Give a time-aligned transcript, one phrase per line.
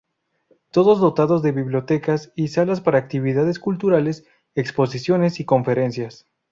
[0.71, 6.25] Todos dotados de bibliotecas y salas para actividades culturales, exposiciones y conferencias.